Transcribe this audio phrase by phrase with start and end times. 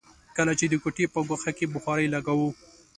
[0.37, 2.49] کله چې د کوټې په ګوښه کې بخارۍ لګوو.